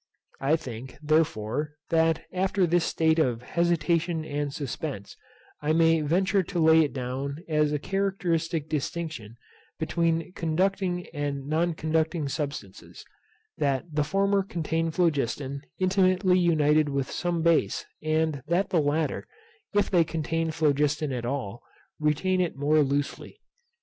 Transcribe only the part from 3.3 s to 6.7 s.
hesitation and suspence, I may venture to